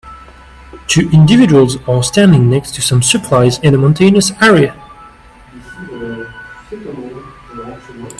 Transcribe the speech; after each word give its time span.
Two 0.87 1.11
individuals 1.13 1.77
are 1.87 2.01
standing 2.01 2.49
next 2.49 2.73
to 2.73 2.81
some 2.81 3.03
supplies 3.03 3.59
in 3.59 3.75
a 3.75 3.77
mountainous 3.77 4.31
area. 4.41 4.73